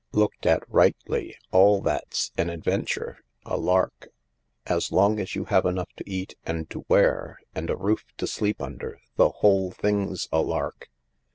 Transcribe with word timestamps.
Looked 0.13 0.47
at 0.47 0.63
rightly, 0.67 1.35
all 1.51 1.79
that's 1.79 2.31
an 2.35 2.49
adventure, 2.49 3.19
a 3.45 3.55
lark. 3.55 4.07
As 4.65 4.91
long 4.91 5.19
as 5.19 5.35
you 5.35 5.45
have 5.45 5.63
enough 5.63 5.89
to 5.97 6.09
eat 6.09 6.35
and 6.43 6.67
to 6.71 6.83
wear 6.89 7.37
and 7.53 7.69
a 7.69 7.75
roof 7.77 8.05
to 8.17 8.25
sleep 8.25 8.63
under, 8.63 8.99
the 9.17 9.29
whole 9.29 9.69
thing's 9.69 10.27
a 10.31 10.41
lark. 10.41 10.89